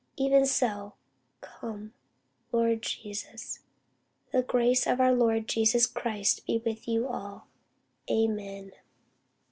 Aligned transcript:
Even 0.17 0.47
so, 0.47 0.95
come, 1.41 1.93
Lord 2.51 2.81
Jesus. 2.81 3.59
The 4.31 4.41
grace 4.41 4.87
of 4.87 4.99
our 4.99 5.13
Lord 5.13 5.47
Jesus 5.47 5.85
Christ 5.85 6.43
be 6.47 6.57
with 6.57 6.87
you 6.87 7.05
all. 7.07 7.45
Amen. 8.09 8.71